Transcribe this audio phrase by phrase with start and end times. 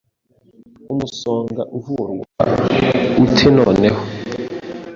[0.93, 2.25] Umusonga uvurwa
[3.23, 4.01] ute noneho?